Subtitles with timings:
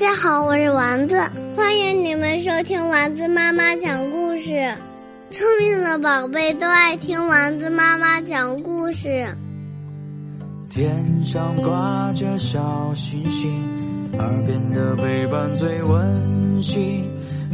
[0.00, 1.14] 家好，我是丸子，
[1.54, 4.74] 欢迎你们收听丸子妈妈讲故事。
[5.30, 9.28] 聪明的宝贝都爱听丸子妈妈讲故事。
[10.70, 13.62] 天上挂着小星星，
[14.18, 17.04] 耳边的陪伴最温馨。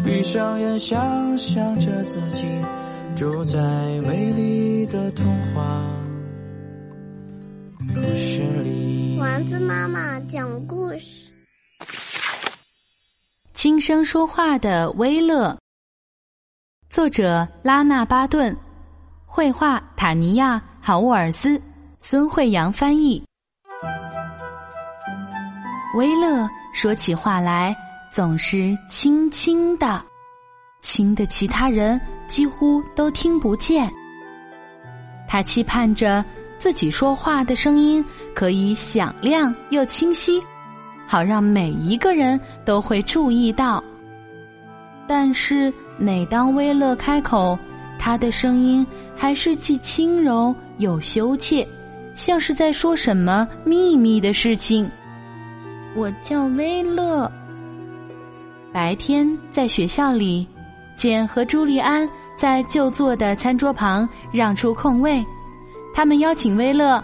[0.05, 2.45] 闭上眼，想象着自己
[3.17, 3.59] 住在
[4.07, 5.85] 美丽的童话
[7.93, 9.19] 故事里。
[9.19, 11.26] 丸子妈妈讲故事。
[13.67, 15.59] 轻声说话的威勒，
[16.89, 18.57] 作者拉纳巴顿，
[19.25, 21.61] 绘画塔尼亚·豪沃尔斯，
[21.99, 23.21] 孙慧阳翻译。
[25.97, 27.77] 威勒说起话来
[28.09, 30.01] 总是轻轻的，
[30.81, 33.93] 轻的其他人几乎都听不见。
[35.27, 36.25] 他期盼着
[36.57, 40.41] 自己说话的声音可以响亮又清晰。
[41.07, 43.83] 好让每一个人都会注意到。
[45.07, 47.59] 但是每当威勒开口，
[47.99, 51.67] 他的声音还是既轻柔又羞怯，
[52.15, 54.91] 像是在说什么秘密的事情。
[55.95, 57.31] 我叫威勒。
[58.73, 60.47] 白天在学校里，
[60.97, 65.25] 简和朱利安在就坐的餐桌旁让出空位，
[65.95, 67.03] 他们邀请威勒：“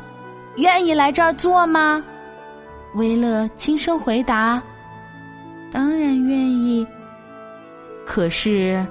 [0.58, 2.04] 愿意来这儿坐吗？”
[2.94, 4.62] 威勒轻声回答
[5.72, 6.86] ：“当然愿意。”
[8.04, 8.84] 可是，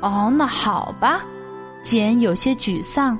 [0.00, 1.20] 哦，那好吧。
[1.80, 3.18] 简有些沮丧。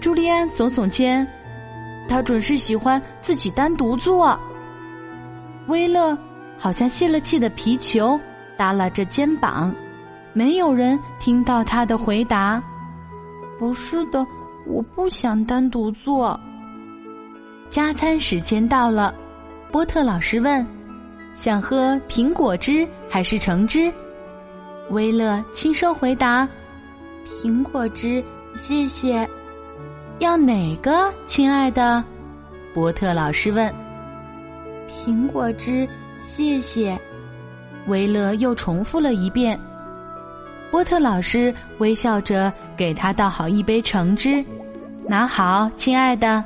[0.00, 1.26] 朱利安耸耸肩，
[2.08, 4.38] 他准是喜欢自己单独坐。
[5.66, 6.16] 威勒
[6.56, 8.18] 好像泄了气的皮球，
[8.56, 9.74] 耷拉着肩膀。
[10.32, 12.62] 没有人听到他的回答。
[13.58, 14.24] 不是的，
[14.66, 16.38] 我不想单独坐。
[17.70, 19.14] 加餐时间到了，
[19.70, 20.66] 波特老师问
[21.36, 23.92] ：“想喝苹果汁还是橙汁？”
[24.90, 26.48] 威勒轻声回答
[27.28, 29.28] ：“苹果汁，谢谢。”
[30.18, 32.02] 要哪个，亲爱的？
[32.74, 33.72] 波特老师问。
[34.88, 35.86] “苹果汁，
[36.18, 36.98] 谢谢。”
[37.86, 39.58] 威勒又重复了一遍。
[40.70, 44.44] 波特老师微笑着给他倒好一杯橙汁，
[45.06, 46.42] 拿好，亲爱的。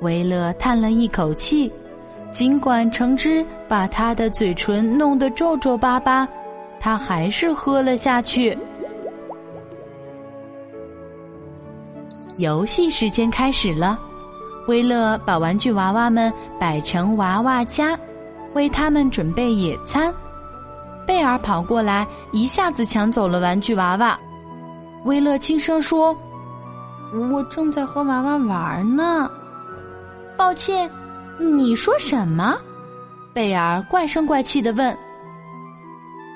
[0.00, 1.72] 维勒叹了一口气，
[2.30, 6.26] 尽管橙汁把他的嘴唇弄得皱皱巴巴，
[6.78, 8.56] 他还是喝了下去。
[12.38, 13.98] 游戏时间开始了，
[14.68, 17.98] 威勒把玩具娃娃们摆成娃娃家，
[18.54, 20.14] 为他们准备野餐。
[21.04, 24.16] 贝尔跑过来，一下子抢走了玩具娃娃。
[25.04, 26.16] 威勒轻声说
[27.32, 29.28] ：“我正在和娃娃玩呢。”
[30.38, 30.88] 抱歉，
[31.36, 32.56] 你说什么？
[33.34, 34.96] 贝尔怪声怪气的问。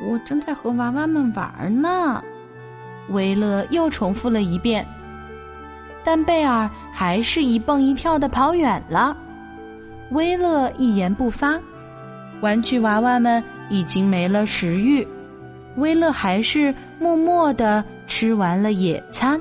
[0.04, 2.20] 我正在和娃娃们玩呢，
[3.10, 4.84] 维勒又重复了一遍。
[6.02, 9.16] 但贝尔还是一蹦一跳的跑远了。
[10.10, 11.56] 威勒一言不发。
[12.40, 15.06] 玩具娃娃们已经没了食欲，
[15.76, 19.40] 威勒还是默默的吃完了野餐。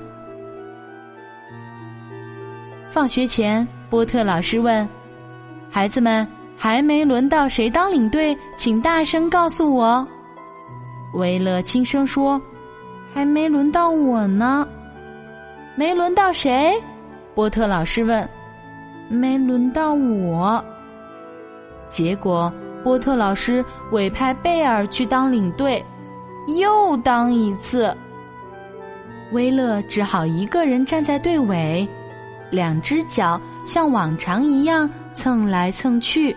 [2.88, 3.68] 放学前。
[3.91, 4.88] 波特老师问
[5.69, 6.25] ：“孩子们，
[6.56, 10.07] 还没轮到谁当领队，请大声告诉我。”
[11.13, 12.41] 维勒轻声说
[13.13, 14.66] ：“还没轮到我呢。
[15.75, 16.74] ”“没轮到谁？”
[17.35, 18.28] 波特老师问。
[19.12, 20.63] “没轮到我。”
[21.90, 22.50] 结果，
[22.85, 25.84] 波特老师委派贝尔去当领队，
[26.57, 27.94] 又当一次。
[29.34, 31.85] 威勒只好一个人站在队尾。
[32.51, 36.36] 两只脚像往常一样蹭来蹭去，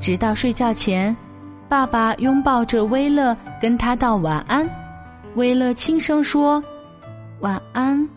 [0.00, 1.14] 直到睡觉前，
[1.68, 4.68] 爸爸拥抱着威勒，跟他道晚安。
[5.34, 6.62] 威勒轻声说
[7.40, 8.08] ：“晚安。”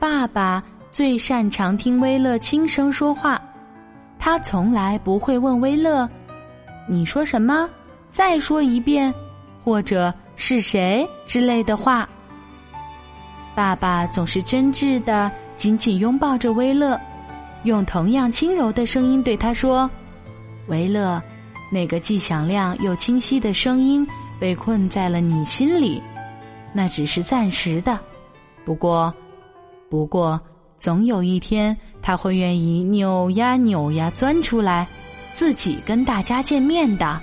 [0.00, 3.40] 爸爸最擅长听威勒轻声说话，
[4.18, 6.08] 他从来不会问威勒。
[6.86, 7.68] 你说什么？
[8.14, 9.12] 再说一遍，
[9.64, 12.08] 或者是谁之类的话。
[13.56, 16.98] 爸爸总是真挚的紧紧拥抱着威勒，
[17.64, 19.90] 用同样轻柔的声音对他说
[20.68, 21.20] ：“维勒，
[21.72, 24.06] 那个既响亮又清晰的声音
[24.38, 26.00] 被困在了你心里，
[26.72, 27.98] 那只是暂时的。
[28.64, 29.12] 不过，
[29.90, 30.40] 不过，
[30.78, 34.86] 总有一天他会愿意扭呀扭呀钻出来。”
[35.34, 37.20] 自己跟大家见面的。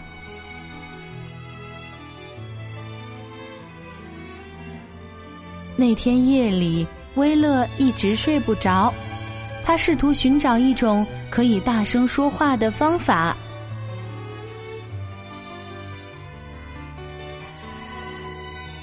[5.81, 6.85] 那天夜里，
[7.15, 8.93] 威勒一直睡不着，
[9.65, 13.35] 他试图寻找一种可以大声说话的方法。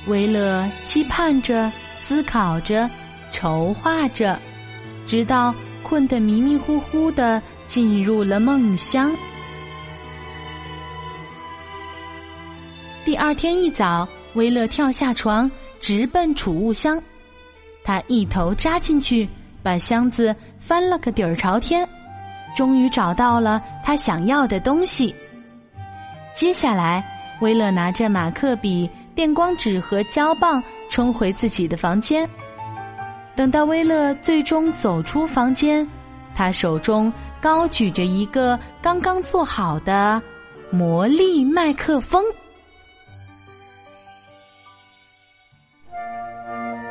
[0.09, 2.91] 威勒期盼着，思考着，
[3.31, 4.37] 筹划着，
[5.07, 5.55] 直到
[5.85, 9.13] 困得迷迷糊糊的进入了梦乡。
[13.05, 15.49] 第二天一早，威勒跳下床，
[15.81, 17.01] 直奔储物箱。
[17.85, 19.29] 他一头扎进去，
[19.63, 21.89] 把箱子翻了个底儿朝天，
[22.55, 25.15] 终于找到了他想要的东西。
[26.35, 27.05] 接下来，
[27.41, 28.89] 威勒拿着马克笔。
[29.15, 32.25] 电光纸和胶棒冲回自己的房间。
[33.35, 35.85] 等到威勒最终走出房间，
[36.37, 40.23] 他手中高举着一个刚刚做好的
[40.71, 42.25] 魔力麦克风。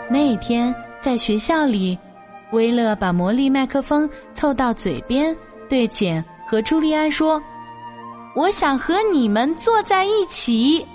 [0.10, 1.98] 那天在学校里，
[2.52, 5.36] 威勒把魔力麦克风凑到嘴边，
[5.68, 7.42] 对简和朱利安说
[8.36, 10.86] ：“我想和你们坐在一起。”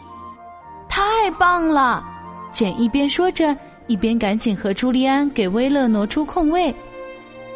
[0.89, 2.03] 太棒了！
[2.51, 3.57] 简一边说着，
[3.87, 6.75] 一边赶紧和朱利安给威勒挪出空位。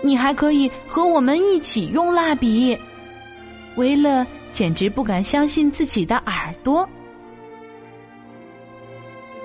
[0.02, 2.78] 你还可以和我们一起用蜡笔。
[3.76, 6.88] 威勒简直不敢相信自己的耳朵。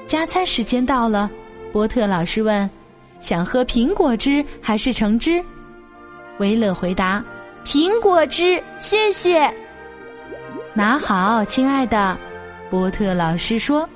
[0.07, 1.31] 加餐时间到了，
[1.71, 2.69] 波特老师问
[3.19, 5.43] ：“想喝苹果汁还是橙汁？”
[6.39, 7.23] 威勒回答
[7.65, 9.51] ：“苹果汁，谢谢。”
[10.73, 12.17] 拿好，亲爱的。
[12.69, 13.87] 波特老师说：“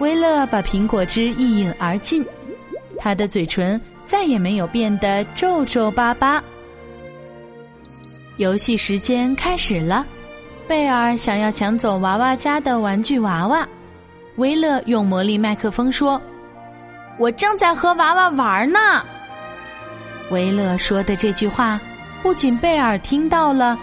[0.00, 2.24] 威勒把苹果汁一饮而尽，
[2.98, 6.42] 他的嘴唇再也没有变得皱皱巴巴。”
[8.36, 10.06] 游戏时间开始了，
[10.68, 13.66] 贝尔想要抢走娃娃家的玩具娃娃，
[14.36, 16.20] 威勒用魔力麦克风说
[17.18, 19.04] ：“我正在和娃娃玩呢。”
[20.30, 21.80] 维勒说的这句话，
[22.22, 23.78] 不仅贝尔听到了，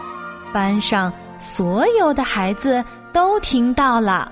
[0.53, 2.83] 班上所有的孩子。
[3.15, 4.29] 都听到了，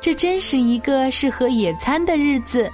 [0.00, 2.70] 这真是一个适合野餐的日子。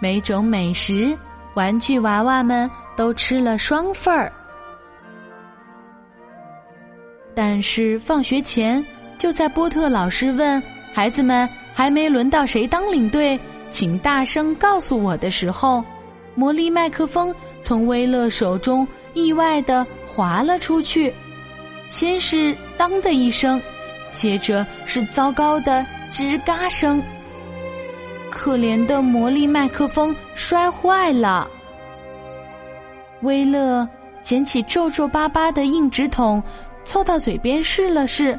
[0.00, 1.12] 每种美食、
[1.54, 4.32] 玩具娃娃们都吃了双份儿。
[7.34, 8.86] 但是放学前，
[9.16, 10.62] 就在波特老师问
[10.94, 13.38] 孩子们还没轮到谁当领队，
[13.70, 15.84] 请大声告诉我的时候，
[16.34, 17.32] 魔力麦克风
[17.62, 18.84] 从威勒手中
[19.14, 21.14] 意外的滑了出去。
[21.88, 23.62] 先是“当”的一声，
[24.12, 27.00] 接着是糟糕的“吱嘎”声。
[28.28, 31.48] 可怜的魔力麦克风摔坏了。
[33.22, 33.88] 威勒
[34.20, 36.42] 捡起皱皱巴巴的硬纸筒，
[36.84, 38.36] 凑到嘴边试了试，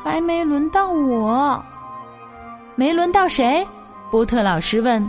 [0.00, 1.60] 还没轮到我。
[2.80, 3.62] 没轮到谁？
[4.10, 5.06] 波特老师问。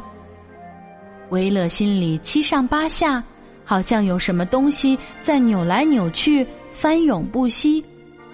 [1.29, 3.23] 威勒心里七上八下，
[3.63, 6.45] 好像有什么东西在扭来扭去。
[6.69, 7.81] 翻涌不息，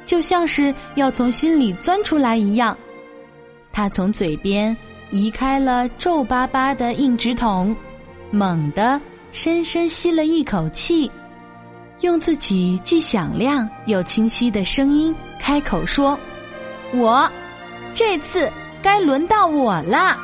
[0.06, 2.76] 就像是要从心里钻出来一样。
[3.72, 4.76] 他从嘴边
[5.12, 7.76] 移开了皱巴巴的硬纸筒，
[8.32, 9.00] 猛地
[9.32, 11.12] 深深吸了一口气，
[12.02, 16.18] 用自己既响亮又清晰的声音开口说
[16.96, 17.30] ：“我，
[17.94, 20.18] 这次该轮到我啦！”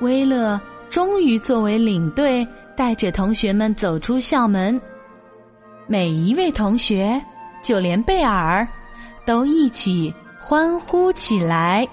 [0.00, 0.60] 威勒
[0.90, 4.80] 终于作为领队，带着同学们走出校门。
[5.86, 7.20] 每一位同学，
[7.62, 8.66] 就连贝尔，
[9.24, 11.86] 都一起欢呼起来。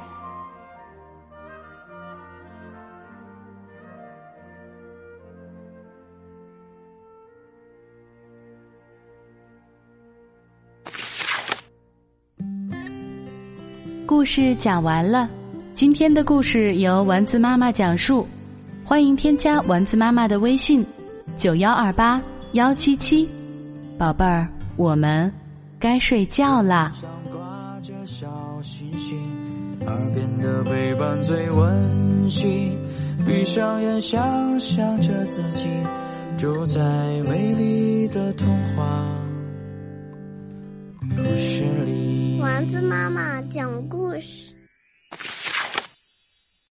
[14.11, 15.29] 故事讲完了，
[15.73, 18.27] 今天的故事由丸子妈妈讲述，
[18.83, 20.85] 欢迎添加丸子妈妈的微信：
[21.37, 23.25] 九幺二八幺七七。
[23.97, 25.31] 宝贝儿，我们
[25.79, 26.91] 该睡觉啦。
[27.31, 28.27] 挂着小
[28.61, 29.17] 星星，
[29.87, 32.77] 耳边的陪伴最温馨。
[33.25, 35.69] 闭上眼，想象着自己
[36.37, 36.81] 住在
[37.29, 39.07] 美丽的童话
[42.67, 44.50] 子妈妈讲故事。